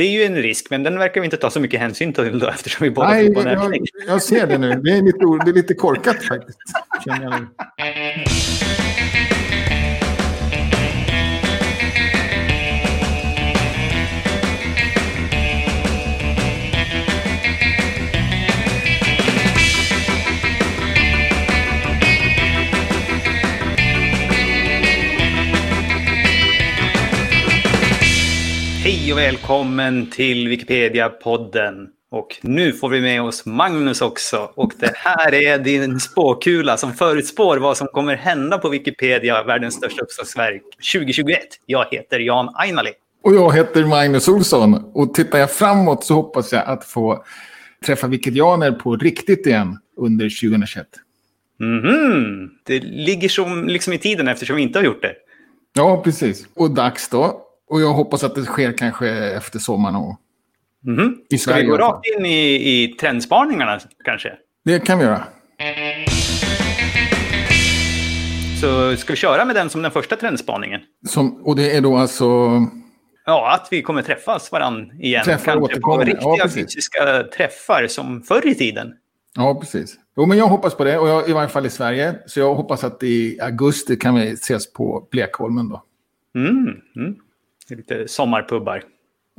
[0.00, 2.38] det är ju en risk, men den verkar vi inte ta så mycket hänsyn till
[2.38, 4.74] då, eftersom vi båda Nej, får på jag, jag ser det nu.
[4.74, 6.58] Det är lite, det är lite korkat faktiskt.
[29.10, 31.86] Hej och välkommen till Wikipedia-podden.
[32.10, 34.50] Och nu får vi med oss Magnus också.
[34.54, 39.74] Och det här är din spåkula som förutspår vad som kommer hända på Wikipedia, världens
[39.74, 40.62] största uppslagsverk,
[40.92, 41.38] 2021.
[41.66, 42.90] Jag heter Jan Ainali.
[43.22, 44.90] Och jag heter Magnus Olsson.
[44.94, 47.24] Och tittar jag framåt så hoppas jag att få
[47.86, 50.86] träffa wikitianer på riktigt igen under 2021.
[51.58, 52.50] Mhm.
[52.66, 55.14] Det ligger som liksom i tiden eftersom vi inte har gjort det.
[55.72, 56.46] Ja, precis.
[56.54, 57.46] Och dags då.
[57.70, 59.96] Och jag hoppas att det sker kanske efter sommaren.
[59.96, 60.16] Och
[60.82, 61.16] Mhm.
[61.30, 64.32] I Ska vi gå rakt in i, i trendspaningarna kanske?
[64.64, 65.24] det kan vi göra.
[68.60, 70.80] Så ska vi köra med den som den första trendspaningen?
[71.08, 72.24] Som, och det är då alltså...
[73.26, 75.24] Ja, att vi kommer träffas varann igen.
[75.24, 76.06] Träffar på återkommer.
[76.06, 76.64] Ja, riktiga precis.
[76.64, 78.92] fysiska träffar som förr i tiden.
[79.36, 79.94] Ja, precis.
[80.16, 80.98] Jo, men jag hoppas på det.
[80.98, 82.14] Och jag, i varje fall i Sverige.
[82.26, 85.82] Så jag hoppas att i augusti kan vi ses på Blekholmen då.
[86.34, 86.52] Mm,
[86.96, 87.16] mm.
[87.70, 88.82] Lite sommarpubbar.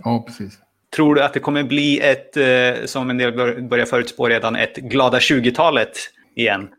[0.03, 0.59] Ja, precis.
[0.95, 4.55] Tror du att det kommer bli ett, eh, som en del bör- börjar förutspå redan,
[4.55, 5.97] ett glada 20-talet
[6.35, 6.69] igen?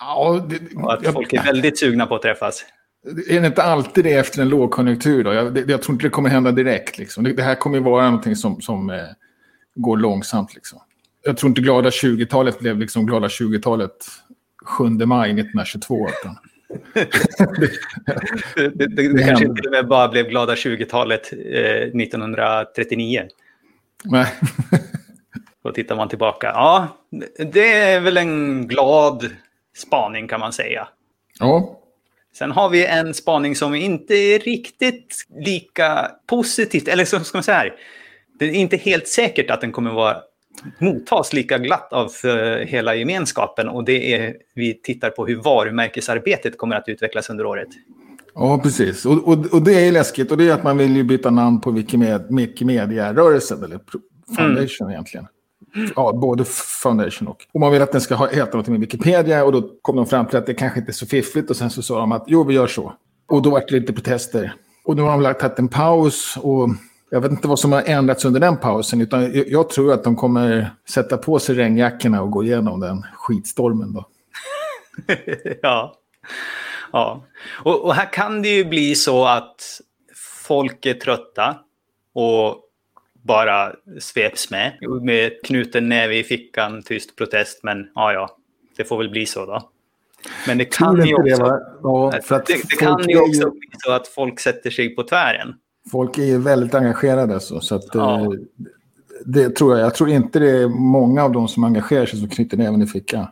[0.00, 2.64] Ja, det, Och att folk är väldigt sugna på att träffas?
[3.28, 5.24] Är det inte alltid det efter en lågkonjunktur?
[5.24, 5.32] Då?
[5.34, 6.98] Jag, det, jag tror inte det kommer hända direkt.
[6.98, 7.24] Liksom.
[7.24, 8.96] Det, det här kommer vara någonting som, som eh,
[9.74, 10.54] går långsamt.
[10.54, 10.78] Liksom.
[11.24, 13.92] Jag tror inte glada 20-talet blev liksom glada 20-talet
[14.64, 16.08] 7 maj 1922.
[16.08, 16.36] Utan,
[18.56, 21.38] Det, det, det, Det kanske med bara blev glada 20-talet eh,
[22.02, 23.28] 1939.
[24.04, 24.26] nej.
[25.64, 26.46] Då tittar man tillbaka.
[26.46, 26.88] Ja,
[27.52, 29.30] det är väl en glad
[29.76, 30.88] spaning kan man säga.
[31.38, 31.80] ja,
[32.34, 36.88] Sen har vi en spaning som inte är riktigt lika positivt.
[36.88, 37.74] Eller så ska man säga här.
[38.38, 40.16] Det är inte helt säkert att den kommer vara
[40.78, 43.68] mottas lika glatt av eh, hela gemenskapen.
[43.68, 47.68] Och det är, vi tittar på hur varumärkesarbetet kommer att utvecklas under året.
[48.34, 49.06] ja, precis.
[49.06, 50.30] Och, och, och det är läskigt.
[50.30, 53.64] Och det är att man vill ju byta namn på Wikimed- Wikimedia-rörelsen.
[53.64, 53.80] Eller
[54.36, 55.26] Foundation egentligen.
[55.96, 56.44] Ja, både
[56.82, 57.46] Foundation och...
[57.52, 59.44] Och man vill att den ska ha, heta något med Wikipedia.
[59.44, 61.50] Och då kom de fram till att det kanske inte är så fiffligt.
[61.50, 62.92] Och sen så sa de att jo, vi gör så.
[63.28, 64.54] Och då var det lite protester.
[64.84, 66.38] Och nu har de lagt tagit en paus.
[66.42, 66.68] Och
[67.10, 69.00] jag vet inte vad som har ändrats under den pausen.
[69.00, 73.92] Utan jag, tror att de kommer sätta på sig regnjackorna och gå igenom den skitstormen
[73.92, 74.08] då.
[75.62, 75.94] ja.
[76.92, 77.24] ja.
[77.64, 79.80] Och, och här kan det ju bli så att
[80.46, 81.56] folk är trötta
[82.12, 82.62] och
[83.22, 84.78] bara sveps med.
[85.02, 88.36] Med knuten näve i fickan, tyst protest, men ja, ja,
[88.76, 89.70] det får väl bli så då.
[90.46, 91.60] Men det kan ju också, det?
[91.82, 92.12] Ja,
[92.78, 95.54] kan ju också bli så att folk sätter sig på tvären.
[95.92, 97.40] Folk är ju väldigt engagerade.
[97.40, 98.20] Så, så att, Ja.
[98.20, 98.28] eh,
[99.24, 99.86] det tror jag.
[99.86, 102.86] Jag tror inte det är många av dem som engagerar sig som knyter näven i
[102.86, 103.26] fickan.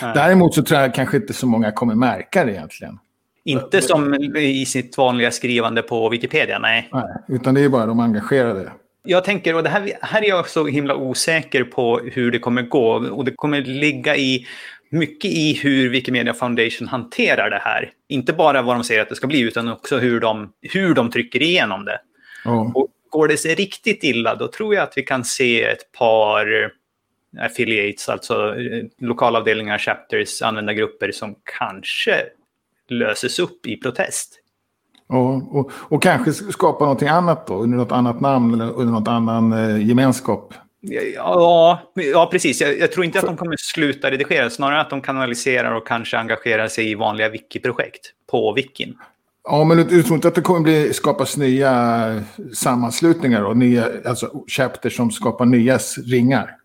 [0.00, 2.98] Däremot så tror jag kanske inte så många kommer märka det egentligen.
[3.44, 6.88] Inte som i sitt vanliga skrivande på Wikipedia, nej.
[6.92, 8.72] Nej, utan det är bara de engagerade.
[9.04, 12.62] Jag tänker, och det här, här är jag så himla osäker på hur det kommer
[12.62, 12.90] gå.
[13.10, 14.46] Och det kommer ligga i
[14.90, 17.92] mycket i hur Wikimedia Foundation hanterar det här.
[18.08, 21.10] Inte bara vad de säger att det ska bli, utan också hur de, hur de
[21.10, 22.00] trycker igenom det.
[22.44, 25.92] Ja, Och går det sig riktigt illa, då tror jag att vi kan se ett
[25.98, 26.72] par
[27.40, 32.24] affiliates, alltså eh, lokalavdelningar, chapters, användargrupper som kanske
[32.88, 34.40] löses upp i protest.
[35.08, 39.08] ja, och, och kanske skapa någonting annat då, under något annat namn eller under något
[39.08, 40.54] annan eh, gemenskap.
[40.80, 42.60] Ja, ja precis.
[42.60, 46.18] Jag, jag tror inte att de kommer sluta redigera, snarare att de kanaliserar och kanske
[46.18, 48.96] engagerar sig i vanliga wiki-projekt på wikin.
[49.44, 52.24] Ja, men du, tror inte att det kommer bli, skapas nya
[52.54, 56.56] sammanslutningar och nya, alltså chapters som skapar nya ringar?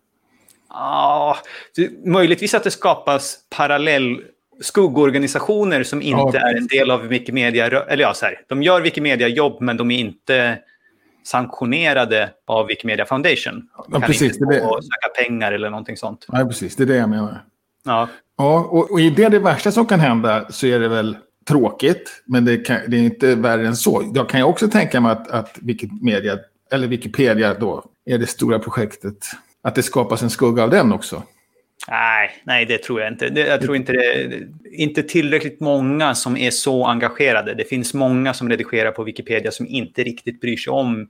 [0.68, 1.36] Ja,
[1.76, 4.20] det- möjligtvis att det skapas parallell
[4.60, 7.66] skuggorganisationer som inte Ja, är en del av Wikimedia.
[7.66, 10.58] Eller ja, så här, de gör Wikimedia-jobb, men de är inte
[11.24, 13.68] sanktionerade av Wikimedia Foundation.
[13.76, 14.60] Ja, kan precis, inte det det.
[14.60, 16.26] söka pengar eller någonting sånt.
[16.28, 16.76] Nej, precis.
[16.76, 17.44] Det är det jag menar.
[17.84, 21.16] Ja, Ja, och, och i det, det värsta som kan hända så är det väl
[21.48, 24.10] tråkigt, men det, kan, det är inte värre än så.
[24.14, 26.38] Jag kan ju också tänka mig att, att Wikimedia,
[26.72, 29.16] eller Wikipedia då, är det stora projektet.
[29.62, 31.22] Att det skapas en skugga av den också.
[31.88, 33.26] Nej, nej, det tror jag inte.
[33.26, 37.54] Jag tror inte det är inte tillräckligt många som är så engagerade.
[37.54, 41.08] Det finns många som redigerar på Wikipedia som inte riktigt bryr sig om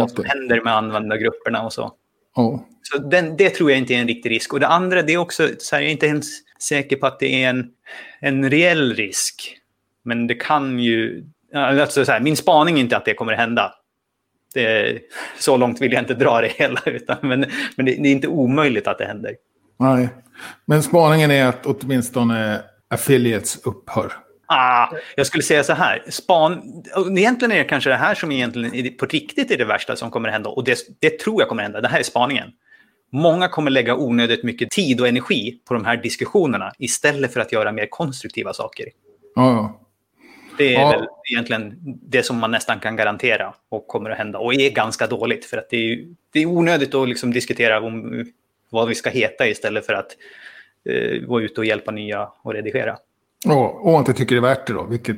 [0.00, 1.92] Vad som händer med användargrupperna och så.
[2.36, 2.66] Ja.
[2.82, 4.52] Så den, det tror jag inte är en riktig risk.
[4.52, 6.26] Och det andra, det är också, så här, jag är inte ens
[6.62, 7.70] säker på att det är en,
[8.20, 9.56] en reell risk.
[10.02, 11.24] Men det kan ju,
[11.54, 13.74] alltså så här, min spaning är inte att det kommer att hända.
[14.54, 14.98] Det,
[15.38, 17.44] så långt vill jag inte dra det hela, utan, men,
[17.76, 19.36] men det, det är inte omöjligt att det händer.
[19.80, 20.08] Nej.
[20.64, 24.12] Men spaningen är att åtminstone affiliates upphör.
[24.46, 26.02] Ah, jag skulle säga så här.
[26.08, 26.82] Span,
[27.18, 30.28] egentligen är det kanske det här som egentligen på riktigt är det värsta som kommer
[30.28, 30.50] att hända.
[30.50, 31.80] Och det, det tror jag kommer att hända.
[31.80, 32.50] Det här är spaningen.
[33.12, 37.52] Många kommer lägga onödigt mycket tid och energi på de här diskussionerna istället för att
[37.52, 38.86] göra mer konstruktiva saker.
[39.34, 39.80] Ja.
[40.58, 40.90] Det är Ja.
[40.90, 44.38] väl egentligen det som man nästan kan garantera och kommer att hända.
[44.38, 45.98] Och är ganska dåligt för att det är,
[46.32, 48.24] det är onödigt att liksom diskutera om
[48.70, 50.16] vad vi ska heta istället för att
[50.84, 52.96] eh, gå ut och hjälpa nya och redigera.
[53.44, 55.16] Ja, och inte tycker det är värt det då, vilket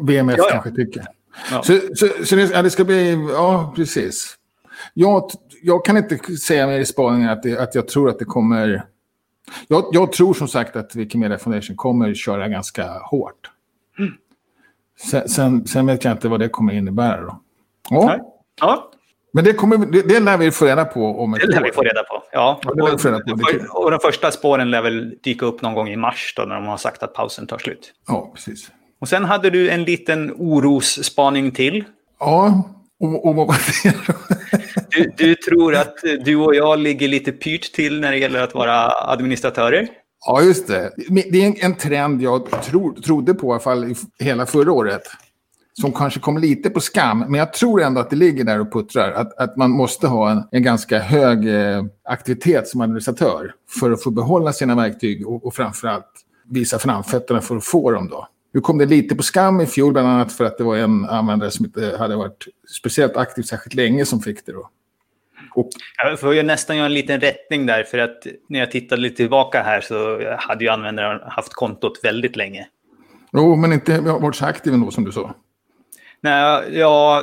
[0.00, 1.04] BMF Ja, kanske tycker.
[1.50, 1.62] Ja.
[1.62, 4.36] Så, så, så det, ja, det ska bli, ja precis.
[4.94, 5.30] Jag,
[5.62, 8.86] jag kan inte säga mer i spaningen att, det, att jag tror att det kommer...
[9.68, 13.50] Jag, jag tror som sagt att Wikimedia Foundation kommer köra ganska hårt.
[13.98, 14.12] Mm.
[15.10, 17.40] Sen, sen, sen vet jag inte vad det kommer innebära då.
[17.90, 18.18] Ja.
[18.60, 18.90] Ja,
[19.36, 21.64] men det, kommer, det, det lär vi få reda på om ett Det lär år.
[21.64, 22.22] vi få reda på.
[22.32, 22.60] Ja.
[22.62, 23.32] Ja, få reda på.
[23.72, 26.54] Och, och de första spåren lär väl dyka upp någon gång i mars då, när
[26.54, 27.92] de har sagt att pausen tar slut.
[28.06, 28.70] Ja, precis.
[29.00, 31.84] Och sen hade du en liten orosspaning till.
[32.20, 32.62] Ja,
[33.00, 33.94] och, och vad var det?
[34.90, 35.94] Du, du tror att
[36.24, 39.88] du och jag ligger lite pyrt till när det gäller att vara administratörer.
[40.26, 40.90] Ja, just det.
[41.30, 45.02] Det är en, en trend jag tro, trodde på i alla fall hela förra året.
[45.80, 48.72] Som kanske kom lite på skam, men jag tror ändå att det ligger där och
[48.72, 49.12] puttrar.
[49.12, 54.02] Att, att man måste ha en, en ganska hög eh, aktivitet som administratör för att
[54.02, 56.12] få behålla sina verktyg och, och framförallt
[56.50, 58.08] visa framfötterna för att få dem.
[58.08, 58.28] Då.
[58.54, 61.04] Nu kom det lite på skam i fjol, bland annat för att det var en
[61.04, 62.46] användare som inte hade varit
[62.80, 64.52] speciellt aktiv särskilt länge som fick det.
[64.52, 64.70] Då.
[65.54, 65.68] Och,
[66.02, 69.16] Jag får ju nästan göra en liten rättning där, för att när jag tittade lite
[69.16, 72.66] tillbaka här så hade ju användaren haft kontot väldigt länge.
[73.32, 75.34] jo, men inte varit så aktiv ändå som du sa.
[76.20, 77.22] Nej, ja,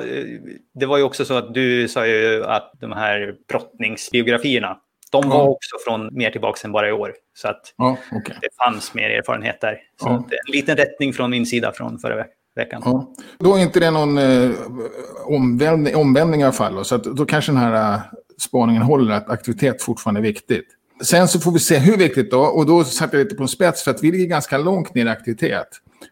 [0.74, 4.78] det var ju också så att du sa ju att de här brottningsbiografierna,
[5.12, 5.44] de var Ja.
[5.44, 7.13] också från mer tillbaka än bara i år.
[7.36, 8.36] Så att Ja, okej.
[8.42, 9.78] det fanns mer erfarenhet där.
[10.01, 10.16] Så Ja.
[10.16, 12.25] en liten rättning från min sida från förra ve-
[12.56, 12.81] veckan.
[12.86, 13.13] Ja.
[13.40, 14.51] Då är inte det någon eh,
[15.25, 16.75] omvändning, omvändning i alla fall.
[16.75, 18.00] Då, så att, då kanske den här eh,
[18.40, 20.66] spaningen håller att aktivitet fortfarande är viktigt.
[21.04, 22.40] Sen så får vi se hur viktigt då.
[22.42, 25.06] Och då satte jag lite på en spets för att vi ligger ganska långt ner
[25.06, 25.68] i aktivitet.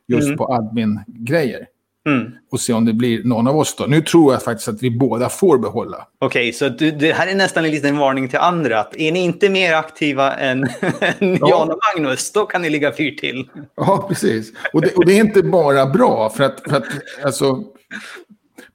[0.07, 0.37] Just Mm.
[0.37, 1.65] på admin-grejer.
[2.09, 2.31] Mm.
[2.51, 3.85] Och se om det blir någon av oss då.
[3.85, 6.07] Nu tror jag faktiskt att vi båda får behålla.
[6.19, 8.79] Okej, så du, det här är nästan en liten varning till andra.
[8.79, 10.63] Att är ni inte mer aktiva än,
[10.99, 11.49] än Ja.
[11.49, 13.49] Jan och Magnus, då kan ni ligga fyrt till.
[13.75, 14.51] Ja, precis.
[14.73, 16.29] Och det, och det är inte bara bra.
[16.29, 16.85] För att, för att
[17.23, 17.63] alltså,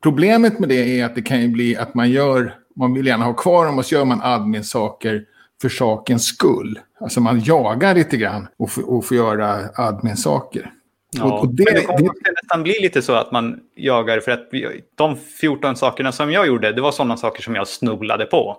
[0.03, 3.25] problemet med det är att det kan ju bli att man gör, man vill gärna
[3.25, 5.25] ha kvar dem och så gör man admin-saker
[5.63, 6.79] för sakens skull.
[7.01, 10.73] Alltså man jagar lite grann och får, och får göra admin-saker.
[11.11, 14.21] Ja, Och, det, men det kommer det, nästan bli lite så att man jagar.
[14.21, 14.49] För att
[14.95, 18.57] de 14 sakerna som jag gjorde, det var sådana saker som jag snubblade på.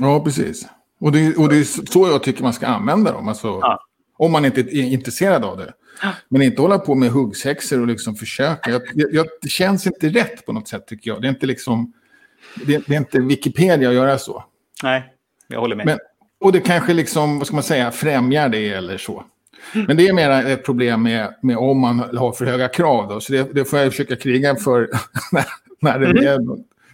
[0.00, 0.66] ja, precis.
[1.00, 3.28] Och det, och det är så jag tycker man ska använda dem.
[3.28, 3.80] Alltså, Ja.
[4.18, 5.72] Om man inte är intresserad av det.
[6.28, 8.70] Men inte hålla på med huggsexor och liksom försöka.
[8.70, 11.22] Jag, jag, det känns inte rätt på något sätt tycker jag.
[11.22, 11.92] Det är inte liksom...
[12.66, 14.44] Det, det är inte Wikipedia att göra så.
[14.82, 15.12] Nej,
[15.48, 15.86] jag håller med.
[15.86, 15.98] Men,
[16.40, 19.24] och det kanske liksom, vad ska man säga, främjar det eller så.
[19.74, 23.08] Men det är mer ett problem med, med om man har för höga krav.
[23.08, 23.20] Då.
[23.20, 24.88] Så det, det får jag försöka kriga för
[25.32, 25.44] när,
[25.80, 26.38] när, det, blir,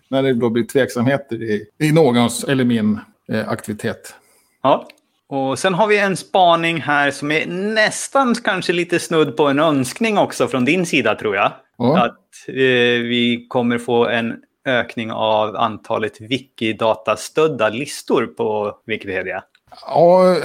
[0.08, 3.00] när det då blir tveksamheter i, i någons eller min
[3.32, 4.14] eh, aktivitet.
[4.62, 4.88] Ja.
[5.28, 9.58] Och sen har vi en spaning här som är nästan kanske lite snudd på en
[9.58, 11.52] önskning också från din sida tror jag.
[11.78, 12.04] Ja.
[12.04, 12.54] Att eh,
[13.02, 19.42] vi kommer få en ökning av antalet Wikidata-stödda listor på Wikipedia.
[19.86, 20.36] Ja,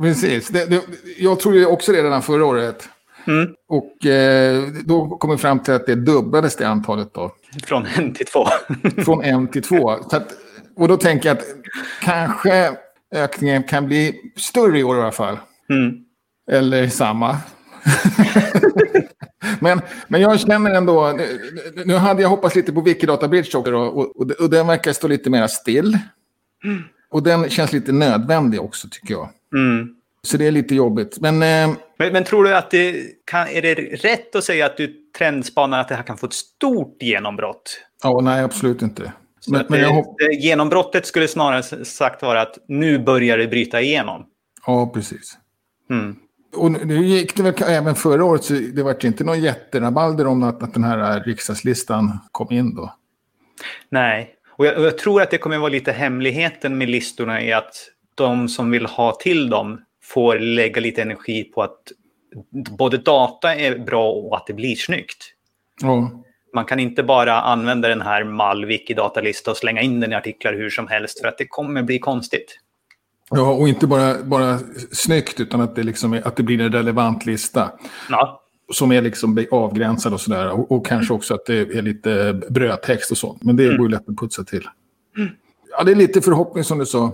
[0.00, 0.48] precis.
[0.48, 0.82] Det, det,
[1.18, 2.88] jag tror ju också det redan förra året.
[3.26, 3.54] Mm.
[3.68, 7.34] Och eh, då kom vi fram till att det dubblades det antalet då.
[7.64, 8.46] Från en till två.
[9.04, 9.90] Från en till två.
[9.90, 10.34] Att,
[10.76, 11.44] och då tänker jag att
[12.02, 12.72] kanske
[13.14, 15.38] ökningen kan bli större i år i alla fall.
[15.70, 15.94] Mm.
[16.50, 17.36] Eller samma.
[19.60, 21.40] men, men jag känner ändå, nu,
[21.84, 24.92] nu hade jag hoppats lite på Wikidata Bridge också då, och, och, och den verkar
[24.92, 25.98] stå lite mer still.
[27.10, 29.28] Och den känns lite nödvändig också tycker jag.
[29.54, 29.94] Mm.
[30.22, 31.18] Så det är lite jobbigt.
[31.20, 34.76] Men eh, Men, men tror du att det kan, är det rätt att säga att
[34.76, 37.80] du trendspanar att det här kan få ett stort genombrott?
[38.02, 39.12] ja, nej, absolut inte.
[39.48, 40.04] Men, men jag
[40.40, 44.26] genombrottet skulle snarare sagt vara att nu börjar det bryta igenom.
[44.66, 45.38] Ja, precis.
[45.90, 46.16] Mm.
[46.56, 50.42] Och nu- gick det väl även förra året, så det var inte någon jätterabalder om
[50.42, 52.94] att, att den här riksdagslistan kom in då.
[53.90, 57.56] Nej, och jag, och jag tror att det kommer vara lite hemligheten med listorna är
[57.56, 57.74] att
[58.18, 61.78] de som vill ha till dem får lägga lite energi på att
[62.78, 65.34] både data är bra och att det blir snyggt.
[65.80, 66.10] Ja.
[66.54, 70.52] Man kan inte bara använda den här mall wiki-datalista och slänga in den i artiklar
[70.52, 72.58] hur som helst för att det kommer bli konstigt.
[73.30, 74.58] ja, och inte bara, bara
[74.92, 77.70] snyggt utan att det, liksom är, att det blir en relevant lista.
[78.10, 80.50] Ja, Som är liksom avgränsad och sådär.
[80.50, 83.44] Och, och kanske också att det är lite brödtext och sånt.
[83.44, 84.68] Men det går ju lätt att putsa till.
[85.70, 87.12] Ja, det är lite förhoppning som du sa.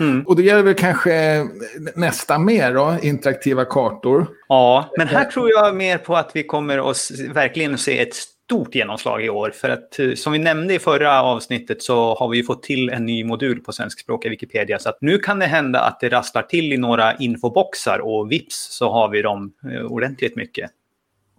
[0.00, 0.22] Mm.
[0.26, 1.46] Och det gäller väl kanske
[1.94, 4.26] nästa mer då, interaktiva kartor.
[4.48, 6.96] ja, men här tror jag mer på att vi kommer att
[7.32, 9.50] verkligen se ett stort genomslag i år.
[9.50, 12.90] För att eh, som vi nämnde i förra avsnittet så har vi ju fått till
[12.90, 14.78] en ny modul på svenskspråkiga Wikipedia.
[14.78, 18.68] Så att nu kan det hända att det rasslar till i några infoboxar och vips
[18.70, 20.70] så har vi dem eh, ordentligt mycket.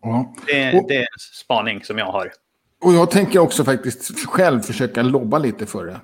[0.01, 0.33] Ja.
[0.47, 2.31] Det, Och- det är en spaning som jag har.
[2.81, 5.99] Och jag tänker också faktiskt själv försöka lobba lite för det.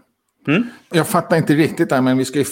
[0.50, 0.70] Mm.
[0.92, 2.46] Jag fattar inte riktigt där, men vi ska, ju,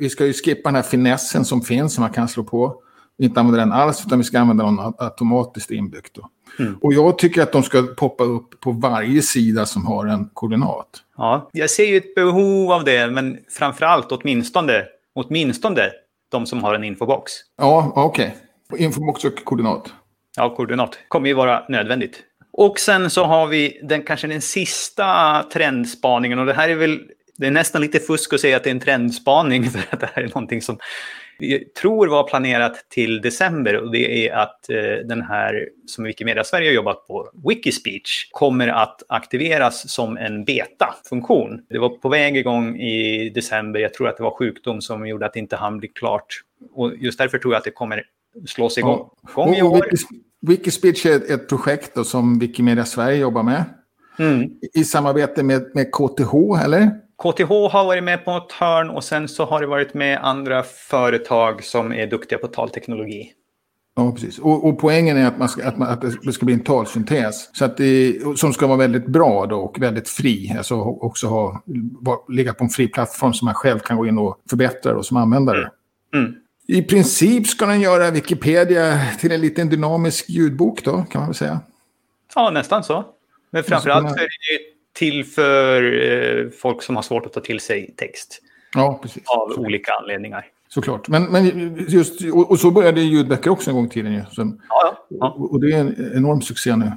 [0.00, 2.76] vi ska ju skippa den här finessen som finns, som man kan slå på.
[3.18, 6.18] Inte använda den alls, utan vi ska använda den automatiskt inbyggt.
[6.58, 6.76] Mm.
[6.80, 10.88] Och jag tycker att de ska poppa upp på varje sida som har en koordinat.
[11.16, 14.84] Ja, jag ser ju ett behov av det, men framför allt åtminstone,
[15.14, 15.90] åtminstone
[16.30, 17.32] de som har en infobox.
[17.58, 18.36] Ja, okej.
[18.68, 18.84] Okay.
[18.84, 19.92] Infobox och koordinat.
[20.36, 22.22] Ja, koordinat kommer ju vara nödvändigt.
[22.52, 27.00] Och sen så har vi den kanske den sista trendspaningen och det här är väl
[27.42, 30.10] det är nästan lite fusk att säga att det är en trendspaning för att det
[30.14, 30.78] här är någonting som
[31.38, 36.44] vi tror var planerat till december och det är att eh, den här som Wikimedia
[36.44, 41.60] Sverige har jobbat på, Wikispeech, kommer att aktiveras som en beta-funktion.
[41.68, 45.26] Det var på väg igång i december, jag tror att det var sjukdom som gjorde
[45.26, 46.26] att det inte hann bli klart.
[46.74, 48.04] Och just därför tror jag att det kommer
[48.46, 49.74] slås igång, igång i år.
[49.74, 50.06] Wikis,
[50.40, 53.64] Wikispeech är ett, projekt då, som Wikimedia Sverige jobbar med.
[54.18, 54.42] Mm.
[54.42, 56.90] I, i samarbete med, med KTH, eller?
[57.22, 60.62] KTH har varit med på ett hörn och sen så har det varit med andra
[60.62, 63.32] företag som är duktiga på talteknologi.
[63.96, 64.38] Ja, precis.
[64.38, 67.50] Och, och poängen är att, man ska, att, man, att det ska bli en talsyntes.
[67.52, 70.54] Så att det, som ska vara väldigt bra då och väldigt fri.
[70.56, 71.62] Alltså också ha,
[72.28, 75.16] ligga på en fri plattform som man själv kan gå in och förbättra då, som
[75.16, 75.70] användare.
[76.14, 76.34] Mm.
[76.66, 81.34] I princip ska den göra Wikipedia till en liten dynamisk ljudbok då, kan man väl
[81.34, 81.60] säga.
[82.34, 83.04] Ja, nästan så.
[83.50, 87.60] Men framförallt så är det till för eh, folk som har svårt att ta till
[87.60, 88.40] sig text
[88.74, 89.22] Ja, precis.
[89.26, 90.46] av olika anledningar.
[90.68, 91.08] Såklart.
[91.08, 94.12] Men, men just, och, och så började ljudböcker också en gång i tiden.
[94.12, 95.28] Ju, som, Ja, ja.
[95.38, 96.92] och, och det är en enorm succé nu.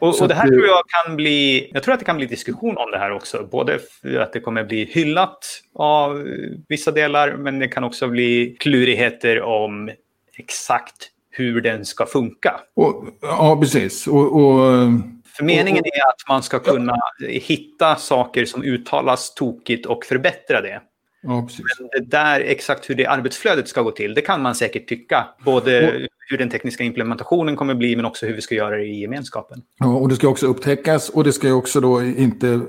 [0.00, 2.26] Och, Så och det här tror jag kan bli, jag tror att det kan bli
[2.26, 3.48] diskussion om det här också.
[3.50, 5.38] Både för att det kommer bli hyllat
[5.74, 6.28] av
[6.68, 9.90] vissa delar, men det kan också bli klurigheter om
[10.36, 12.60] exakt hur den ska funka.
[12.76, 14.06] Och, ja, precis.
[14.06, 14.88] Och, och,
[15.36, 16.96] För meningen är att man ska kunna
[17.28, 20.80] hitta saker som uttalas tokigt och förbättra det.
[21.22, 21.64] ja, precis.
[21.92, 25.26] Det där, exakt hur det arbetsflödet ska gå till, det kan man säkert tycka.
[25.44, 28.84] Både Och- hur den tekniska implementationen kommer bli, men också hur vi ska göra det
[28.84, 29.62] i gemenskapen.
[29.78, 32.60] Ja, och det ska också upptäckas och det ska ju också då inte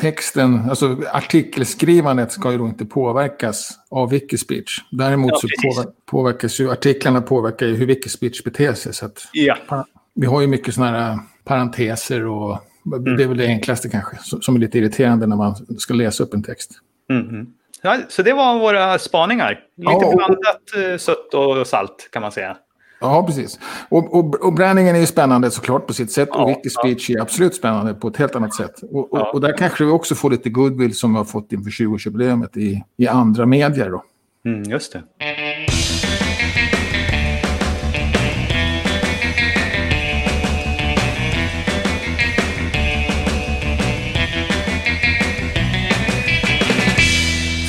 [0.00, 4.84] texten, alltså artikelskrivandet ska ju då inte påverkas av Wikispeech.
[4.90, 8.94] Däremot Ja, så påver- påverkas ju artiklarna påverkar ju hur Wikispeech beter sig.
[8.94, 9.86] Så att Ja.
[10.14, 13.16] vi har ju mycket sådana här parenteser och Mm.
[13.16, 16.34] det är väl det enklaste kanske, som är lite irriterande när man ska läsa upp
[16.34, 16.70] en text.
[17.10, 17.46] Mhm.
[17.82, 19.60] Ja, så det var våra spaningar.
[19.76, 22.56] Lite Ja, och- blandat eh, sött och salt kan man säga.
[23.00, 23.58] Ja, precis.
[23.88, 26.28] Och, och, och brandingen är ju spännande såklart på sitt sätt.
[26.32, 28.82] Ja, och Wikispeech är absolut spännande på ett helt annat sätt.
[28.92, 29.30] Och, och, Ja.
[29.32, 32.82] och där kanske vi också får lite goodwill som vi har fått inför 20-årsjubileet i,
[32.96, 33.90] i andra medier.
[33.90, 34.04] Då.
[34.46, 35.02] Mm, just det.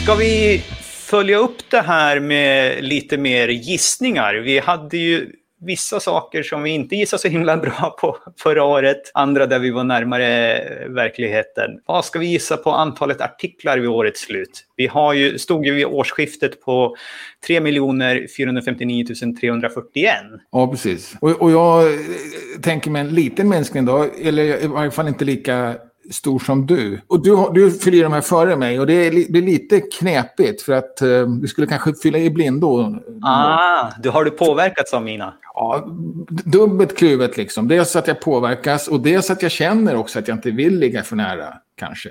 [0.05, 4.35] Ska vi följa upp det här med lite mer gissningar?
[4.35, 5.31] Vi hade ju
[5.61, 9.11] vissa saker som vi inte gissade så himla bra på förra året.
[9.13, 11.71] Andra där vi var närmare verkligheten.
[11.85, 14.65] Vad ska vi gissa på antalet artiklar vid årets slut?
[14.75, 16.95] Vi har ju, stod ju vid årsskiftet på
[17.47, 17.61] 3
[18.37, 19.05] 459
[19.39, 20.13] 341.
[20.51, 21.15] Ja, precis.
[21.21, 21.85] Och, och jag
[22.61, 25.75] tänker mig en liten minskning då, eller i varje fall inte lika
[26.11, 27.01] stor som du.
[27.07, 30.61] Och du, du fyller de här före mig och det är li- blir lite knepigt
[30.61, 32.95] för att eh, du skulle kanske fylla i blindo.
[33.21, 35.33] Ah, du har du påverkats av mina?
[35.53, 35.87] Ja,
[36.45, 37.67] dubbelt kluvet liksom.
[37.67, 41.03] Dels att jag påverkas och dels att jag känner också att jag inte vill ligga
[41.03, 42.09] för nära, kanske.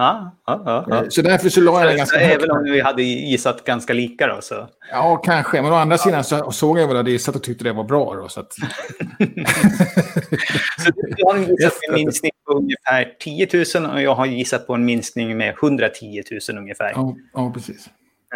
[0.00, 0.96] Ja, ja, ja.
[1.02, 2.34] Eh, Så därför så la jag Så ganska högt.
[2.42, 4.68] även om vi hade gissat ganska lika då så.
[4.92, 5.62] Ja, kanske.
[5.62, 8.14] Men å andra sidan så såg jag jag hade gissat och tyckte det var bra.
[8.14, 8.52] Då, så att...
[10.84, 13.48] Så du har gissat på en minskning på ungefär 10
[13.80, 16.92] 000 och jag har gissat på en minskning med 110 000 ungefär.
[16.94, 17.86] ja, ja, precis.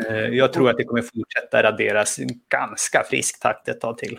[0.08, 4.18] Eh, Jag tror att det kommer fortsätta raderas i ganska frisk takt ett tag till.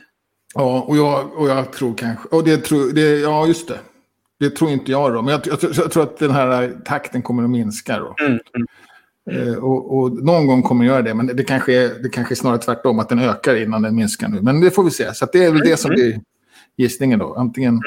[0.55, 2.27] Ja, och jag, och jag tror kanske...
[2.29, 3.79] Och det tror, det, ja, just det.
[4.39, 5.21] Det tror inte jag då.
[5.21, 8.15] Men jag, jag, jag tror att den här takten kommer att minska då.
[8.19, 8.67] Mm, mm.
[9.31, 11.13] Eh, och, och någon gång kommer den göra det.
[11.13, 14.27] Men det kanske, är, det kanske är snarare tvärtom, att den ökar innan den minskar
[14.27, 14.41] nu.
[14.41, 15.13] Men det får vi se.
[15.13, 16.21] Så det är väl det som blir
[16.77, 17.33] gissningen då.
[17.33, 17.81] Antingen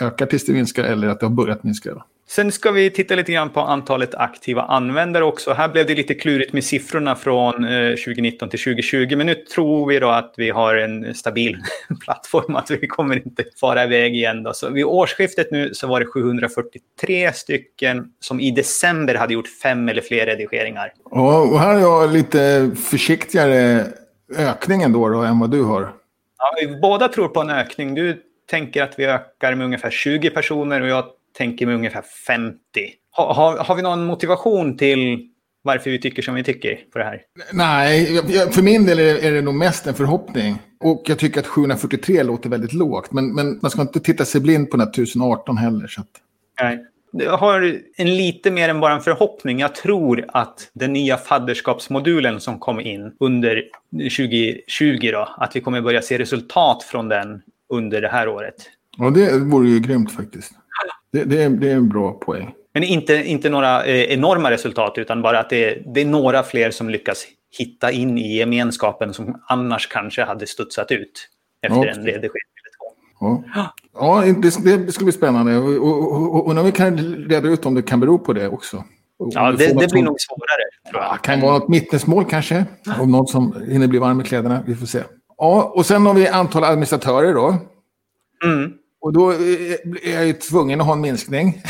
[0.00, 1.94] ökar tills det minskar eller att det har börjat minska.
[1.94, 2.04] Då.
[2.30, 5.52] Sen ska vi titta lite grann på antalet aktiva användare också.
[5.52, 9.16] Här blev det lite klurigt med siffrorna från eh, 2019 till 2020.
[9.16, 11.56] Men nu tror vi då att vi har en stabil
[12.04, 14.42] plattform, att vi kommer inte fara iväg igen.
[14.42, 14.52] Då.
[14.52, 19.88] Så vid årsskiftet nu så var det 743 stycken som i december hade gjort fem
[19.88, 20.92] eller fler redigeringar.
[21.10, 23.86] Ja, och här har jag lite försiktigare
[24.38, 25.92] ökning ändå då, än vad du har.
[26.38, 27.94] Ja, vi båda tror på en ökning.
[27.94, 31.04] Du tänker att vi ökar med ungefär 20 personer och jag
[31.38, 32.58] tänker med ungefär 50.
[33.16, 35.26] Ha, har, har vi någon motivation till
[35.62, 37.22] varför vi tycker som vi tycker på det här?
[37.52, 38.06] Nej,
[38.52, 40.56] för min del är det, är det nog mest en förhoppning.
[40.80, 43.12] Och jag tycker att 743 låter väldigt lågt.
[43.12, 45.86] Men, men man ska inte titta sig blind på den här 1018 heller.
[45.86, 46.08] Så att,
[46.62, 46.86] Nej.
[47.12, 49.58] Jag har en lite mer än bara en förhoppning.
[49.58, 55.80] Jag tror att den nya fadderskapsmodulen som kom in under 2020, då, att vi kommer
[55.80, 58.54] börja se resultat från den under det här året.
[58.98, 60.52] ja, det vore ju grymt faktiskt.
[61.12, 62.54] Det, det, är, det är en bra poäng.
[62.74, 66.42] Men inte, inte några eh, enorma resultat, utan bara att det, är- det är några
[66.42, 67.24] fler som lyckas
[67.58, 71.28] hitta in i gemenskapen som annars kanske hade studsat ut
[71.62, 72.30] efter Ja, en redigering.
[73.20, 73.44] Ja,
[73.94, 75.56] ja det, det ska bli spännande.
[75.58, 76.98] Och, och, vi kan
[77.28, 78.84] reda ut om det kan bero på det också.
[79.18, 81.12] Ja, det, det blir som- nog svårare, tror jag.
[81.12, 82.64] Ja, kan vara något mittensmål kanske.
[83.00, 84.62] Om någon som hinner bli varm i kläderna.
[84.66, 84.98] Vi får se.
[85.40, 87.56] Ja, och sen har vi antal administratörer då.
[88.44, 88.72] Mm.
[89.00, 89.30] Och då
[90.02, 91.62] är jag ju tvungen att ha en minskning.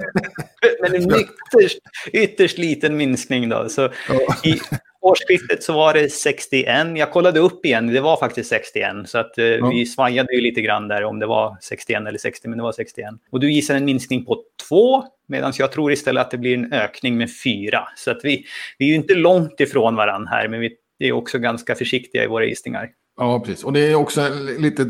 [0.80, 1.78] Men en ytterst,
[2.12, 3.68] ytterst liten minskning då.
[3.68, 4.36] Så Ja.
[4.44, 4.60] I
[5.00, 6.98] årsskiftet så var det 61.
[6.98, 9.08] Jag kollade upp igen, det var faktiskt 61.
[9.08, 12.48] Så att, eh, vi svajade ju lite grann där om det var 61 eller 60,
[12.48, 13.14] men det var 61.
[13.30, 16.72] Och du gissar en minskning på 2, medan jag tror istället att det blir en
[16.72, 17.88] ökning med 4.
[17.96, 18.44] Så att vi,
[18.78, 22.26] vi är ju inte långt ifrån varandra här, men vi är också ganska försiktiga i
[22.26, 22.88] våra gissningar.
[23.16, 23.64] Ja, precis.
[23.64, 24.84] Och det är också lite,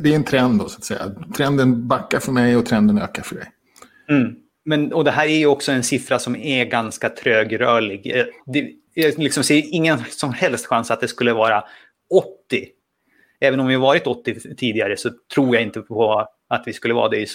[0.00, 1.10] det är en trend då så att säga.
[1.36, 3.50] Trenden backar för mig och trenden ökar för dig.
[4.10, 4.34] Mm.
[4.64, 8.12] Men, och det här är ju också en siffra som är ganska trögrörlig.
[8.16, 11.64] Eh, Det, jag liksom ser ingen som helst chans att det skulle vara
[12.50, 12.68] 80.
[13.40, 17.08] Även om vi varit 80 tidigare så tror jag inte på att vi skulle vara
[17.08, 17.26] det i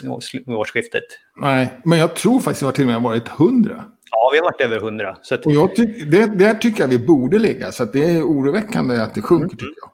[0.47, 1.03] årsskiftet.
[1.41, 3.85] Nej, men jag tror faktiskt att det till och med varit 100.
[4.11, 5.17] Ja, vi har varit över 100.
[5.21, 7.71] Så att, Och jag tyck, det, där tycker jag vi borde ligga.
[7.71, 9.92] Så det är oroväckande att det sjunker tycker jag.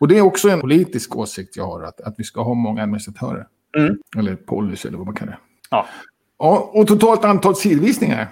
[0.00, 1.82] Och det är också en politisk åsikt jag har.
[1.82, 3.46] Att, att vi ska ha många administratörer.
[3.78, 3.98] Mm.
[4.18, 5.38] Eller policy eller vad man kallar det.
[5.70, 5.86] ja.
[6.42, 8.28] Ja, och totalt antal sidvisningar.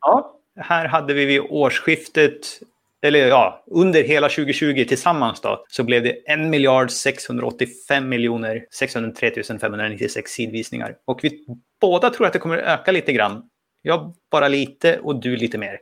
[0.00, 2.60] ja, här hade vi vid årsskiftet,
[3.02, 9.30] eller ja, under hela 2020 tillsammans då, så blev det 1 miljard 685 miljoner 603
[9.60, 10.94] 596 sidvisningar.
[11.04, 11.44] Och vi
[11.80, 13.42] båda tror att det kommer öka lite grann.
[13.82, 15.78] Jag bara lite och du lite mer.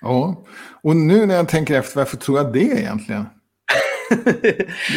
[0.00, 0.44] Ja,
[0.82, 3.26] och nu när jag tänker efter, varför tror jag det egentligen?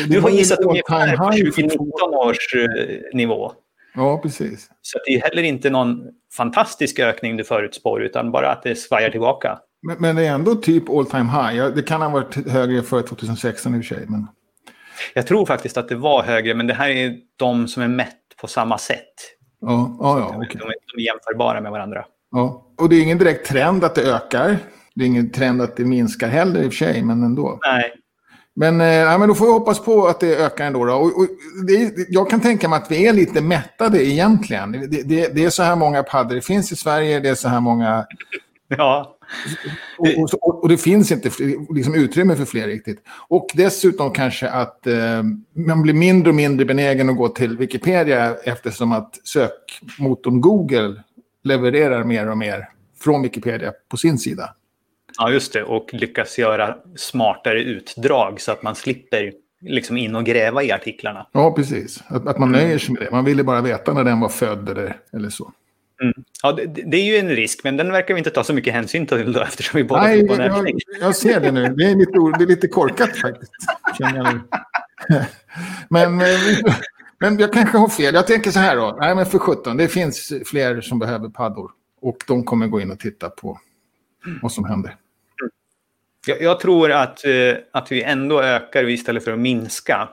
[0.08, 3.52] Du har gissat ungefär på high för 2019 två- års eh, nivå.
[3.96, 4.70] Ja, precis.
[4.82, 6.04] Så det är heller inte någon
[6.38, 9.60] fantastisk ökning du förutspår, utan bara att det svajar tillbaka.
[9.88, 11.66] Men, men det är ändå typ all time high.
[11.76, 14.06] Det kan ha varit högre för 2016 i och för sig.
[14.08, 14.28] Men...
[15.14, 18.16] Jag tror faktiskt att det var högre, men det här är de som är mätt
[18.42, 18.98] på samma sätt.
[19.62, 22.06] Ja, ja, ja, De, de är jämförbara med varandra.
[22.32, 22.68] ja.
[22.78, 24.58] Och det är ingen direkt trend att det ökar.
[24.96, 27.60] Det är ingen trend att det minskar heller i och för sig, men ändå.
[27.64, 27.94] Nej,
[28.54, 30.86] Men, eh, men då får vi hoppas på att det ökar ändå.
[30.86, 30.94] Då.
[30.94, 31.28] Och, och
[31.68, 34.72] det jag kan tänka mig att vi är lite mättade egentligen.
[34.72, 37.48] Det, det, det är så här många paddor det finns i Sverige, det är så
[37.48, 38.06] här många...
[38.68, 39.18] ja.
[39.98, 40.08] Och,
[40.42, 41.32] och, och, det finns inte
[41.70, 43.04] liksom, utrymme för fler riktigt.
[43.28, 48.36] Och dessutom kanske att eh, man blir mindre och mindre benägen att gå till Wikipedia
[48.44, 51.04] eftersom att sökmotorn Google
[51.44, 54.56] levererar mer och mer från Wikipedia på sin sida.
[55.22, 55.64] Ja, just det.
[55.64, 61.28] Och lyckas göra smartare utdrag så att man slipper liksom in och gräva i artiklarna.
[61.32, 62.04] Ja, precis.
[62.08, 63.12] Att, att man nöjer sig med det.
[63.12, 65.54] Man ville bara veta när den var född eller, eller så.
[66.44, 68.74] Ja, det, det är ju en risk, men den verkar vi inte ta så mycket
[68.74, 71.74] hänsyn till då, eftersom vi båda Nej, jag, jag ser det nu.
[71.78, 73.52] Det är lite, det är lite korkat faktiskt.
[75.90, 76.22] Men,
[77.20, 78.14] men jag kanske har fel.
[78.14, 78.98] Jag tänker så här då.
[79.00, 79.78] Nej, men för 17.
[79.78, 81.72] Det finns fler som behöver paddor.
[82.02, 83.60] Och de kommer gå in och titta på
[84.42, 84.96] vad som händer.
[86.28, 90.10] Jag, jag tror att, eh, att vi ändå ökar istället för att minska.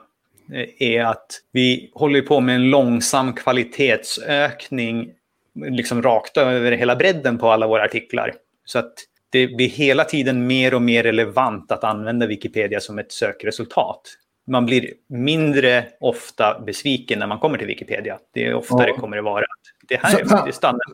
[0.53, 5.09] eh, Är att vi håller på med en långsam kvalitetsökning
[5.55, 8.33] liksom rakt över hela bredden på alla våra artiklar.
[8.65, 8.93] Så att
[9.29, 14.01] det blir hela tiden mer och mer relevant att använda Wikipedia som ett sökresultat.
[14.47, 18.17] Man blir mindre ofta besviken när man kommer till Wikipedia.
[18.33, 18.97] Det är oftare Ja.
[18.97, 20.93] kommer det vara att det här är faktiskt standard.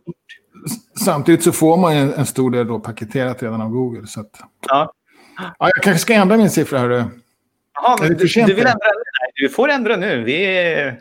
[1.05, 4.07] Samtidigt så får man en, en stor del då paketerat redan av Google.
[4.07, 4.93] Så att, Ja.
[5.37, 6.79] Ja, jag kanske ska ändra min siffra.
[6.79, 7.03] Hörru.
[7.73, 8.67] Jaha, men du, du vill än?
[8.67, 9.31] ändra nu?
[9.35, 10.23] Du får ändra nu.
[10.23, 10.97] Vi är...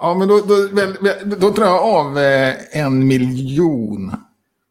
[0.00, 0.96] Ja, men då, då, väl,
[1.40, 4.12] då drar jag av eh, en miljon.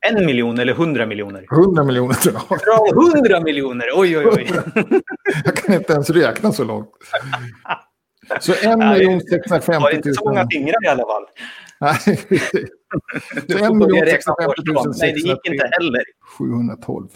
[0.07, 1.45] En miljon eller hundra miljoner?
[1.49, 2.59] Hundra miljoner tror jag.
[2.59, 3.85] Bra, hundra miljoner!
[3.95, 4.51] Oj, oj, oj.
[5.45, 6.89] Jag kan inte ens räkna så långt.
[8.39, 10.49] Så en miljon Det var 650 inte så många 000.
[10.51, 11.23] fingrar i alla fall.
[11.79, 11.95] Nej,
[13.49, 14.93] Så en miljon räkna 650 årtal.
[14.97, 16.03] Nej, det gick inte heller.
[16.37, 17.07] 712.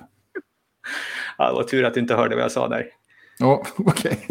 [1.39, 2.86] Ja, det var tur att du inte hörde vad jag sa där.
[3.39, 4.28] Ja, okej.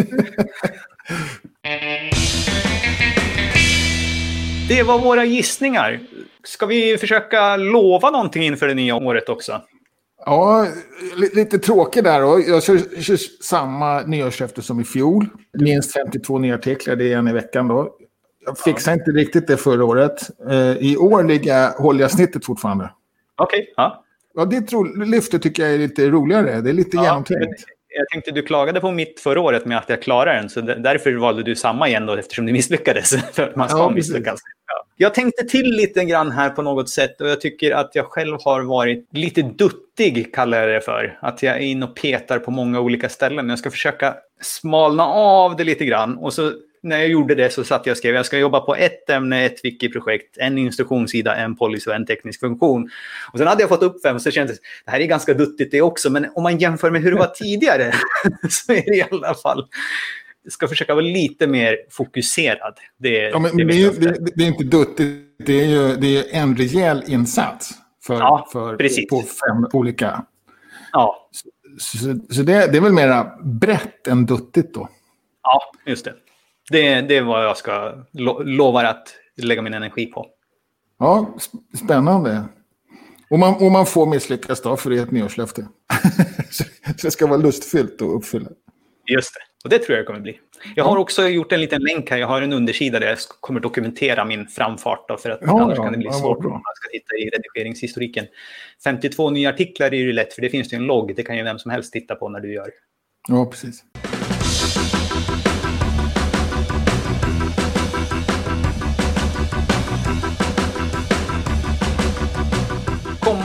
[4.69, 6.01] Det var våra gissningar.
[6.45, 9.63] Ska vi försöka lova någonting inför det nya året också?
[10.27, 10.67] Ja,
[11.17, 12.41] li- lite tråkigt där då.
[12.47, 15.27] Jag kör, kör samma nyårslöfte som i fjol.
[15.59, 17.95] Minst 52 nya artiklar, det är en i veckan då.
[18.47, 20.31] Jag fixade inte riktigt det förra året.
[20.51, 22.91] Eh, I år ligger håller jag snittet fortfarande.
[23.37, 23.73] Okej.
[23.77, 24.05] ja.
[24.39, 24.71] Ja, ditt
[25.07, 26.61] lyfte tycker jag är lite roligare.
[26.61, 27.65] Det är lite Ja, genomtänkt.
[27.99, 31.13] Jag tänkte du klagade på mitt förra året med att jag klarade den, så därför
[31.13, 33.11] valde du samma igen då eftersom du misslyckades.
[33.33, 34.41] För man ska Ja, misslyckas.
[34.67, 34.87] Ja.
[34.97, 38.37] Jag tänkte till lite grann här på något sätt och jag tycker att jag själv
[38.45, 41.19] har varit lite duttig, kallar jag det för.
[41.23, 43.49] Att jag är inne och petar på många olika ställen.
[43.49, 47.65] Jag ska försöka smalna av det lite grann och så när jag gjorde det så
[47.65, 51.57] satt jag och skrev jag ska jobba på ett ämne, ett wiki-projekt, en instruktionssida, en
[51.57, 52.91] policy och en teknisk funktion.
[53.33, 55.71] Och sen hade jag fått upp fem så kändes det det här är ganska duttigt
[55.71, 56.11] det också.
[56.11, 57.93] Men om man jämför med hur det var tidigare
[58.51, 59.69] så är det i alla fall
[60.43, 62.75] jag ska försöka vara lite mer fokuserad.
[62.97, 65.25] Det, Ja, men det det, är det, det är inte duttigt.
[65.47, 67.71] Det är ju det är en rejäl insats
[68.07, 69.09] för, Ja, för, precis.
[69.09, 70.25] på fem olika.
[70.93, 71.29] Ja,
[71.79, 71.99] Så,
[72.31, 74.89] så det, det är väl mera brett än duttigt då.
[75.43, 76.15] ja, just det.
[76.71, 77.01] Det.
[77.01, 80.27] Det är vad jag ska lo, lovar att lägga min energi på.
[80.99, 82.45] Ja, sp- spännande.
[83.31, 85.69] Och man, och man får misslyckas då, för det är ett nyårslöfte.
[86.51, 86.65] så
[87.03, 88.49] det ska vara lustfyllt att uppfylla.
[89.07, 89.41] Just det.
[89.65, 90.41] Och det tror jag det kommer bli.
[90.77, 92.19] Jag har också gjort en liten länk här.
[92.19, 95.09] Jag har en undersida där jag kommer dokumentera min framfart.
[95.09, 97.17] Då, för att Ja, annars ja, kan det bli ja, svårt om man ska titta
[97.17, 98.27] i redigeringshistoriken.
[98.85, 101.17] 52 nya artiklar är ju lätt, för det finns ju en logg.
[101.17, 102.69] Det kan ju vem som helst titta på när du gör.
[103.29, 103.85] Ja, precis.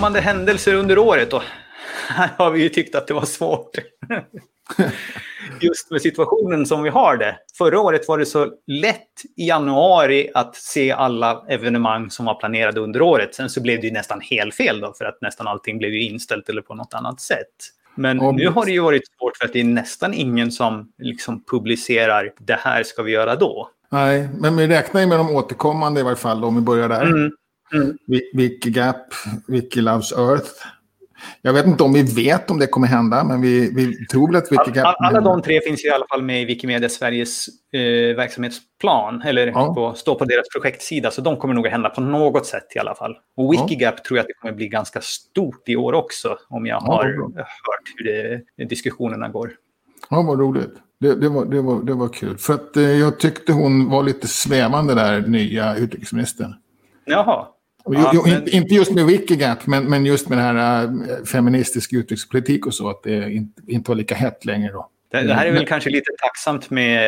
[0.04, 1.44] Kommande händelser under året då?
[2.08, 3.70] Här har vi ju tyckt att det var svårt.
[5.60, 7.36] Just med situationen som vi har det.
[7.58, 12.80] Förra året var det så lätt i januari att se alla evenemang som var planerade
[12.80, 13.36] under året.
[13.36, 16.04] Sen så blev det ju nästan helt fel då, för att nästan allting blev ju
[16.04, 17.48] inställt eller på något annat sätt.
[17.96, 20.92] Men Ja, nu har det ju varit svårt för att det är nästan ingen som
[20.98, 23.70] liksom publicerar det här ska vi göra då.
[23.92, 27.02] Nej, men vi räknar ju med de återkommande i varje fall om vi börjar där.
[27.02, 27.32] Mm.
[27.74, 27.98] Mm.
[28.34, 28.98] Wikigap,
[29.48, 30.52] Wiki Loves Earth.
[31.42, 34.36] Jag vet inte om vi vet om det kommer hända, men vi, vi tror väl
[34.36, 34.86] att Wikigap...
[34.86, 39.48] All, alla de tre finns i alla fall med i Wikimedia Sveriges eh, verksamhetsplan, eller
[39.48, 39.74] Ja.
[39.74, 42.80] på, står på deras projektsida, så de kommer nog att hända på något sätt i
[42.80, 43.16] alla fall.
[43.38, 46.82] Och Wikigap tror jag att det kommer bli ganska stort i år också, om jag
[46.82, 47.44] Ja, har bra.
[47.44, 48.06] hört hur
[48.58, 49.52] det, diskussionerna går.
[50.10, 50.74] Ja, vad roligt.
[51.00, 52.38] Det, det, var, det, var, det var kul.
[52.38, 56.54] För att eh, jag tyckte hon var lite svävande där, nya utrikesministern.
[57.06, 57.46] Jaha.
[57.84, 61.26] Och, Ja, jo, men- inte, just med Wikigap, men, men just med det här äh,
[61.26, 64.90] feministisk utrikespolitik och så, att det inte, inte var lika hett längre då.
[65.12, 67.08] Det, det här är väl kanske lite tacksamt med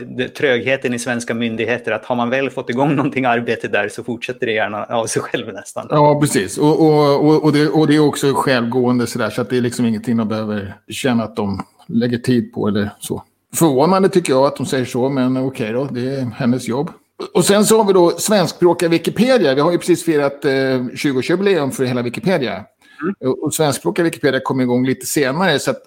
[0.00, 3.88] eh, det, trögheten i svenska myndigheter, att har man väl fått igång någonting arbete där
[3.88, 5.86] så fortsätter det gärna av sig själv nästan.
[5.90, 6.58] Ja, precis.
[6.58, 9.60] Och, och, och, och, det, och det är också självgående sådär, så att det är
[9.60, 13.22] liksom ingenting de behöver känna att de lägger tid på eller så.
[13.54, 16.90] Förvånande tycker jag att de säger så, men okej då, det är hennes jobb.
[17.34, 19.54] Och sen så har vi då svenskspråkiga Wikipedia.
[19.54, 22.64] Vi har ju precis firat eh, 20-årsjubileum för hela Wikipedia.
[23.24, 25.82] Och- Och svenskspråkiga Wikipedia kom igång lite senare, så att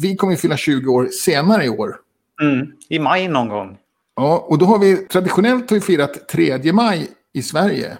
[0.00, 1.96] vi kommer fylla 20 år senare i år.
[2.42, 2.66] Mm.
[2.88, 3.76] I maj någon gång.
[4.16, 7.98] Ja, och då har vi traditionellt har vi firat 3 maj i Sverige.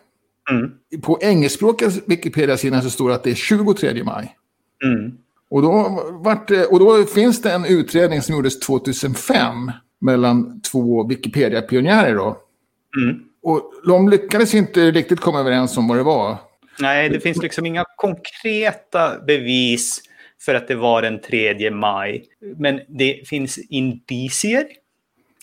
[0.50, 0.70] Mm.
[1.03, 4.37] På engelskspråkiga Wikipedia-sidan så står det att det är 23 maj.
[4.85, 5.12] Mm.
[5.50, 12.14] Och då, vart, och då finns det en utredning som gjordes 2005 mellan två Wikipedia-pionjärer.
[12.14, 12.37] Då.
[12.96, 13.20] Mm.
[13.42, 16.37] Och de lyckades inte riktigt komma överens om vad det var.
[16.78, 20.00] Nej, det finns liksom inga konkreta bevis
[20.44, 22.24] för att det var den 3 maj.
[22.57, 24.66] Men det finns indicier.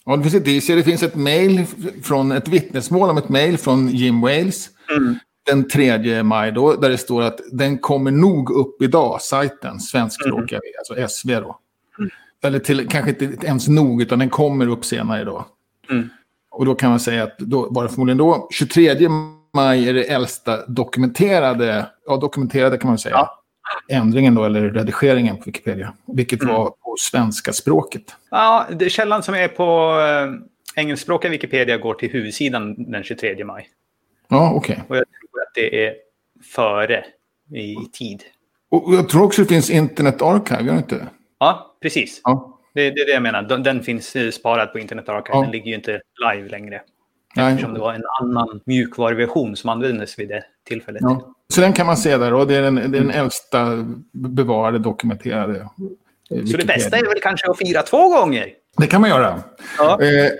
[0.05, 0.77] Ja, det finns indicier.
[0.77, 1.65] Det finns ett mejl
[2.03, 4.69] från ett vittnesmål om ett mejl från Jim Wales.
[4.97, 5.15] Mm.
[5.45, 10.59] Den 3 maj då, där det står att den kommer nog upp idag, sajten, svenskspråkiga,
[10.59, 10.71] mm.
[10.77, 11.59] alltså SV då.
[11.97, 12.09] Mm.
[12.43, 15.45] Eller till, kanske inte ens nog, utan den kommer upp senare idag.
[15.89, 16.09] Mm.
[16.51, 19.09] Och då kan man säga att då var det förmodligen då, 23
[19.53, 23.43] maj är det äldsta dokumenterade, ja dokumenterade kan man säga, ja.
[23.89, 25.93] ändringen då, eller redigeringen på Wikipedia.
[26.05, 26.55] Vilket mm.
[26.55, 28.15] var på svenska språket.
[28.31, 29.99] Ja, det, källan som är på
[30.75, 33.69] äh, engelskspråkiga Wikipedia går till huvudsidan den 23 maj.
[34.27, 34.73] Ja, okej.
[34.73, 34.85] Okay.
[34.89, 35.95] Och jag tror att det är
[36.53, 37.05] före
[37.55, 38.23] i tid.
[38.69, 41.07] Och jag tror också det finns Internet Archive, gör det inte?
[41.39, 42.21] Ja, precis.
[42.23, 42.50] Ja.
[42.73, 43.41] Det, det är det jag menar.
[43.41, 45.37] Den, den finns sparad på Internet Archive.
[45.37, 45.41] Ja.
[45.41, 46.81] Den ligger ju inte live längre.
[47.35, 47.51] Nej.
[47.51, 51.01] Eftersom det var en annan mjukvaruversion som användes vid det tillfället.
[51.01, 51.33] Ja.
[51.53, 55.59] Så den kan man se där och det är den, den äldsta bevarade dokumenterade.
[56.31, 58.47] Eh, Så det bästa är väl kanske att fira två gånger?
[58.77, 59.43] Det kan man göra.
[59.77, 60.01] Ja.
[60.01, 60.31] Eh,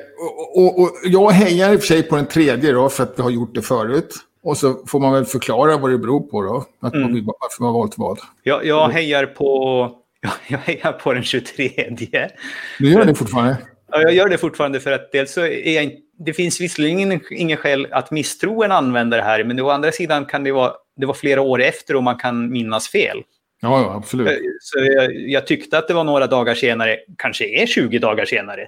[0.56, 3.14] och, och, och, jag hejar i och för sig på den tredje då, för att
[3.18, 4.16] vi har gjort det förut.
[4.44, 6.66] Och så får man väl förklara vad det beror på då.
[6.88, 7.26] Att mm.
[7.26, 8.20] varför man har valt vad.
[8.44, 10.01] Jag, jag hejar på
[10.48, 11.70] jag hejar på den 23.
[12.80, 13.58] Du gör det fortfarande?
[13.92, 15.92] Ja, jag gör det fortfarande för att dels så är jag
[16.26, 20.26] det finns visserligen ingen, ingen skäl att misstro en användare här, men å andra sidan
[20.26, 23.18] kan det vara, det var flera år efter och man kan minnas fel.
[23.62, 24.40] Ja, ja absolut.
[24.62, 28.68] Så jag, jag, tyckte att det var några dagar senare, kanske är 20 dagar senare.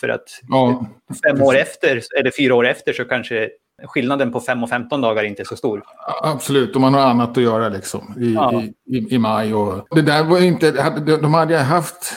[0.00, 0.86] För att ja.
[1.24, 3.50] fem år efter, eller fyra år efter, så kanske
[3.84, 5.82] skillnaden på 5 och 15 dagar inte är så stor.
[6.22, 8.62] Absolut, och man har annat att göra liksom i, ja.
[8.86, 9.54] i, i, maj.
[9.54, 10.70] Och det där var inte,
[11.16, 12.16] de hade haft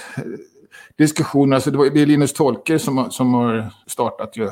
[0.98, 4.50] diskussioner, alltså det, var, det är Linus Tolker som, som har startat ju.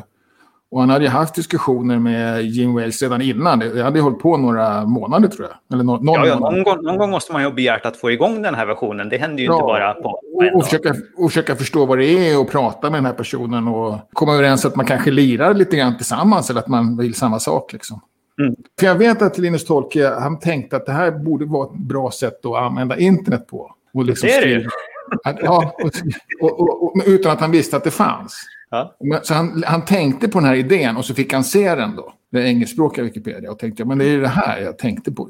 [0.71, 3.59] Och han hade haft diskussioner med Jim Wales redan innan.
[3.59, 5.73] Det hade hållit på några månader tror jag.
[5.73, 7.97] Eller no, någon, ja, ja, någon, gång, någon gång måste man ju ha begärt att
[7.97, 9.09] få igång den här versionen.
[9.09, 11.97] Det händer ju ja, inte bara på, på och, och, försöka, och försöka förstå vad
[11.97, 15.53] det är och prata med den här personen och komma överens att man kanske lirar
[15.53, 17.73] lite grann tillsammans eller att man vill samma sak.
[17.73, 18.01] Liksom.
[18.39, 18.55] Mm.
[18.79, 22.11] För jag vet att Linus Tolke, han tänkte att det här borde vara ett bra
[22.11, 23.71] sätt att använda internet på.
[23.93, 24.67] Och liksom det är det ju.
[25.41, 25.75] Ja,
[26.41, 28.45] och, och, utan att han visste att det fanns.
[28.71, 28.95] Ja.
[29.23, 32.13] Så han, han tänkte på den här idén och så fick han se den då.
[32.31, 33.51] Den engelskspråkiga Wikipedia.
[33.51, 35.29] Och tänkte, men det är det här jag tänkte på.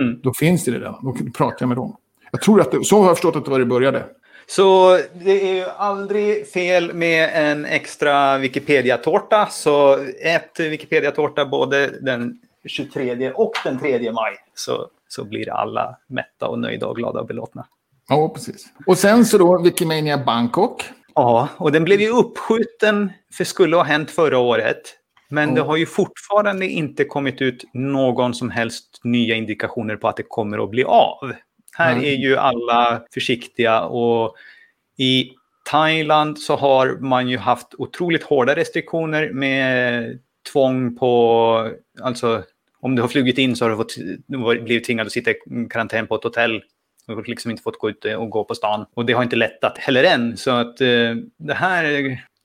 [0.00, 0.20] Mm.
[0.22, 0.94] Då finns det redan.
[1.02, 1.96] Då pratar jag med dem.
[2.32, 4.04] Jag tror att det, så har jag förstått att det var det började.
[4.46, 9.46] Så det är ju aldrig fel med en extra Wikipedia-tårta.
[9.50, 14.32] Så ät Wikipedia-tårta både den 23 och den 3 maj.
[14.54, 17.66] Så, så blir alla mätta och nöjda och glada och belåtna.
[18.08, 18.66] Ja, precis.
[18.86, 20.84] Och sen så då Wikimania Bangkok.
[21.14, 24.96] Ja, och den blev ju uppskjuten för skulle ha hänt förra året.
[25.28, 25.54] Men mm.
[25.54, 30.22] det har ju fortfarande inte kommit ut någon som helst nya indikationer på att det
[30.22, 31.32] kommer att bli av.
[31.72, 32.04] Här mm.
[32.04, 34.34] är ju alla försiktiga och
[34.98, 35.30] i
[35.70, 40.18] Thailand så har man ju haft otroligt hårda restriktioner med
[40.52, 41.70] tvång på,
[42.02, 42.42] alltså
[42.80, 43.96] om du har flugit in så har du fått,
[44.64, 45.34] blivit tvingad att sitta i
[45.70, 46.62] karantän på ett hotell
[47.06, 48.86] jag har liksom inte fått gå ut och gå på stan.
[48.94, 50.36] Och det har inte lättat heller än.
[50.36, 50.88] Så att eh,
[51.38, 51.84] det här,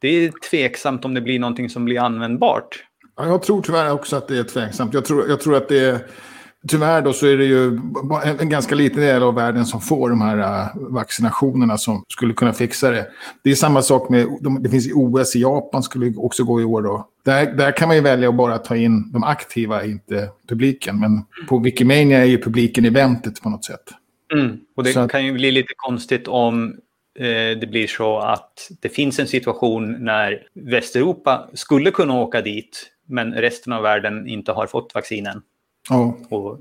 [0.02, 2.84] det är tveksamt om det blir någonting som blir användbart.
[3.18, 4.94] Ja, jag tror tyvärr också att det är tveksamt.
[4.94, 6.00] Jag tror, jag tror att det är...
[6.68, 7.80] Tyvärr då så är det ju
[8.40, 12.54] en ganska liten del av världen som får de här eh, vaccinationerna som skulle kunna
[12.54, 13.08] fixa det.
[13.44, 14.28] Det är samma sak med,
[14.60, 17.08] det finns i OS i Japan skulle också gå i år då.
[17.26, 21.00] Där, där kan man ju välja att bara ta in de aktiva, inte publiken.
[21.00, 23.84] Men på Wikimania är ju publiken eventet på något sätt.
[24.34, 24.60] Mm.
[24.76, 25.12] Och det att...
[25.12, 26.80] kan ju bli lite konstigt om
[27.20, 32.92] eh, det blir så att det finns en situation när Västeuropa skulle kunna åka dit
[33.06, 35.42] men resten av världen inte har fått vaccinen.
[35.90, 36.14] Oh.
[36.30, 36.60] Och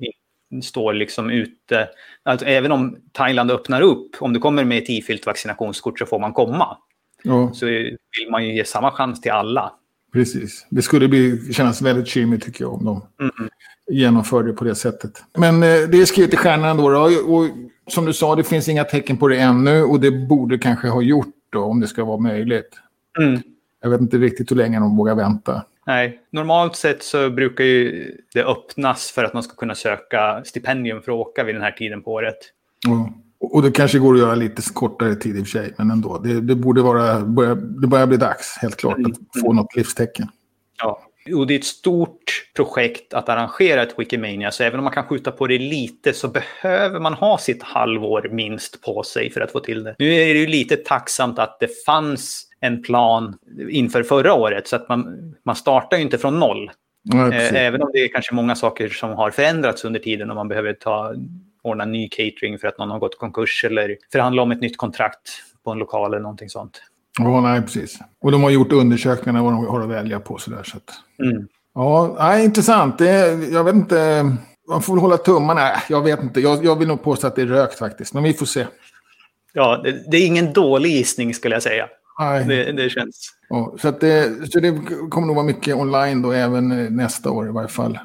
[0.63, 1.89] står liksom ute.
[2.23, 6.19] Alltså, även om Thailand öppnar upp, om du kommer med ett ifyllt vaccinationskort så får
[6.19, 6.77] man komma.
[7.25, 7.53] Oh.
[7.53, 9.73] Så vill man ju ge samma chans till alla.
[10.13, 10.67] Precis.
[10.71, 13.51] Det skulle bli, kännas väldigt chimigt tycker jag om de mm.
[13.89, 15.23] Genomför det på det sättet.
[15.37, 17.01] Men eh, det är skrivet i stjärnan då, då.
[17.01, 17.49] Och,
[17.87, 21.03] som du sa, det finns inga tecken på det ännu och det borde kanske ha
[21.03, 22.71] gjort då om det ska vara möjligt.
[23.19, 23.41] Mm.
[23.83, 25.65] Jag vet inte riktigt hur länge de vågar vänta.
[25.87, 31.03] Nej, normalt sett så brukar ju det öppnas för att man ska kunna söka stipendium
[31.03, 32.39] för att åka vid den här tiden på året.
[32.87, 33.11] Ja.
[33.41, 36.19] Och det kanske går att göra lite kortare tid i och för sig, men ändå.
[36.19, 40.29] Det, det borde vara, börja, det börjar bli dags, helt klart, att få något livstecken.
[40.79, 44.93] Ja, och det är ett stort projekt att arrangera ett Wikimania, så även om man
[44.93, 49.41] kan skjuta på det lite så behöver man ha sitt halvår minst på sig för
[49.41, 49.95] att få till det.
[49.99, 53.39] Nu är det ju lite tacksamt att det fanns en plan
[53.71, 56.71] inför förra året, så att man, man startar ju inte från noll.
[57.03, 60.37] Ja, Eh, Även om det är kanske många saker som har förändrats under tiden och
[60.37, 61.15] man behöver ta,
[61.63, 65.43] ordna ny catering för att någon har gått konkurs eller förhandla om ett nytt kontrakt
[65.65, 66.83] på en lokal eller någonting sånt.
[67.19, 67.99] Ja, nej, precis.
[68.21, 70.39] Och de har gjort undersökningar vad de har att välja på.
[70.39, 70.95] Så där, så att...
[71.23, 71.47] Mm.
[71.75, 72.99] Ja, nej, intressant.
[72.99, 74.25] Det, jag vet inte.
[74.69, 75.71] Man får väl hålla tummarna.
[75.89, 76.41] Jag vet inte.
[76.41, 78.15] Jag, jag vill nog påstå att det är rökt faktiskt.
[78.15, 78.67] Men vi får se.
[79.53, 81.89] Ja, det, det är ingen dålig gissning skulle jag säga.
[82.19, 82.45] Nej.
[82.45, 83.35] Det, det känns.
[83.49, 87.51] Ja, så, det, så det kommer nog vara mycket online då även nästa år i
[87.51, 87.99] varje fall.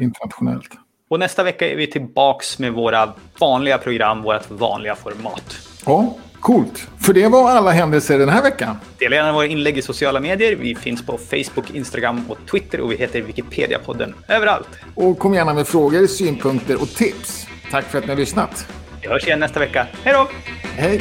[0.00, 0.70] Internationellt.
[1.08, 5.56] Och nästa vecka är vi tillbaks med våra vanliga program, vårt vanliga format.
[5.86, 6.88] Ja, coolt.
[7.00, 8.76] För det var alla händelser den här veckan.
[8.98, 10.56] Dela gärna våra inlägg i sociala medier.
[10.56, 14.68] Vi finns på Facebook, Instagram och Twitter och vi heter Wikipedia-podden överallt.
[14.94, 17.46] Och kom gärna med frågor, synpunkter och tips.
[17.70, 18.66] Tack för att ni har lyssnat.
[19.02, 19.86] Vi hörs igen nästa vecka.
[20.02, 20.28] Hej då!
[20.62, 21.00] Hej!